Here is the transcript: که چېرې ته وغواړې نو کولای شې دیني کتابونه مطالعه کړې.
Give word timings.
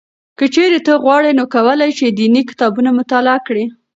که 0.37 0.45
چېرې 0.53 0.79
ته 0.85 0.91
وغواړې 0.95 1.31
نو 1.37 1.43
کولای 1.55 1.91
شې 1.97 2.07
دیني 2.17 2.41
کتابونه 2.49 2.89
مطالعه 2.99 3.39
کړې. 3.47 3.65